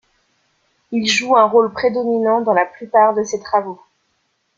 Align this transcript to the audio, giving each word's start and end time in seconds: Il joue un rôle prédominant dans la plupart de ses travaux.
Il 0.91 1.05
joue 1.07 1.35
un 1.37 1.43
rôle 1.45 1.71
prédominant 1.71 2.41
dans 2.41 2.53
la 2.53 2.65
plupart 2.65 3.13
de 3.13 3.23
ses 3.23 3.39
travaux. 3.39 3.79